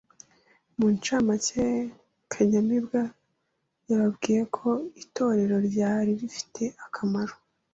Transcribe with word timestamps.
Mu 0.77 0.87
nshamake 0.95 1.63
Kanyamibwa 2.31 3.01
yababwiye 3.89 4.41
ko 4.55 4.69
itorero 5.03 5.55
ryari 5.67 6.11
rifite 6.21 6.63
akamaro 6.85 7.35